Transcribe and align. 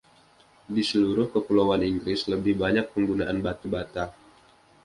Di 0.75 0.81
seluruh 0.91 1.27
Kepulauan 1.33 1.83
Inggris 1.91 2.21
lebih 2.33 2.53
banyak 2.63 2.85
penggunaan 2.97 3.37
batu 3.45 3.65
bata. 3.75 4.05